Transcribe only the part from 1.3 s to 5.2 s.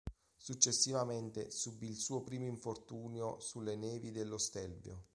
subì il suo primo infortunio sulle nevi dello Stelvio.